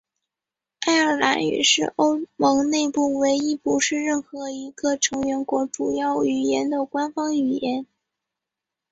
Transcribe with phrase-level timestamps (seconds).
[0.79, 7.85] 爱尔兰语是欧盟内部唯一不是任何一个成员国主要语言的官方语言。